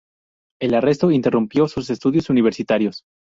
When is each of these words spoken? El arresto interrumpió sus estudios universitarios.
El 0.59 0.73
arresto 0.73 1.11
interrumpió 1.11 1.67
sus 1.67 1.91
estudios 1.91 2.31
universitarios. 2.31 3.03